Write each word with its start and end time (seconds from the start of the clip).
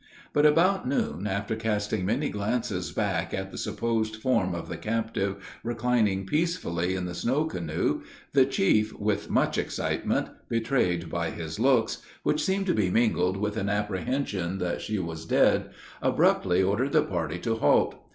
But, 0.33 0.47
about 0.47 0.87
noon, 0.87 1.27
after 1.27 1.55
casting 1.55 2.07
many 2.07 2.29
glances 2.31 2.91
back 2.91 3.35
at 3.35 3.51
the 3.51 3.57
supposed 3.59 4.15
form 4.15 4.55
of 4.55 4.67
the 4.67 4.75
captive 4.75 5.35
reclining 5.63 6.25
peacefully 6.25 6.95
in 6.95 7.05
the 7.05 7.13
snow 7.13 7.45
canoe, 7.45 8.01
the 8.33 8.47
chief, 8.47 8.97
with 8.97 9.29
much 9.29 9.59
excitement, 9.59 10.29
betrayed 10.49 11.07
by 11.11 11.29
his 11.29 11.59
looks, 11.59 12.01
which 12.23 12.43
seemed 12.43 12.65
to 12.65 12.73
be 12.73 12.89
mingled 12.89 13.37
with 13.37 13.57
an 13.57 13.69
apprehension 13.69 14.57
that 14.57 14.81
she 14.81 14.97
was 14.97 15.23
dead, 15.27 15.69
abruptly 16.01 16.63
ordered 16.63 16.93
the 16.93 17.03
party 17.03 17.37
to 17.37 17.57
halt. 17.57 17.93